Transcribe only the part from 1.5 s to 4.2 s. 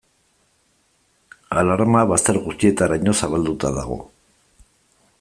Alarma bazter guztietaraino zabalduta dago.